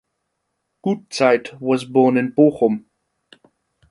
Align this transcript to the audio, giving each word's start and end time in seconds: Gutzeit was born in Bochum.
Gutzeit 0.83 1.55
was 1.59 1.85
born 1.85 2.17
in 2.17 2.33
Bochum. 2.33 2.85